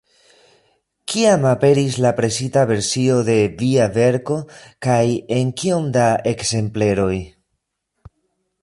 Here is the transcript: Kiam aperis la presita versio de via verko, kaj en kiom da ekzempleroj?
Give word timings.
Kiam 1.11 1.43
aperis 1.49 1.97
la 2.05 2.11
presita 2.21 2.63
versio 2.71 3.19
de 3.29 3.35
via 3.61 3.87
verko, 3.99 4.39
kaj 4.87 5.05
en 5.41 5.53
kiom 5.63 5.89
da 5.99 6.09
ekzempleroj? 6.35 7.17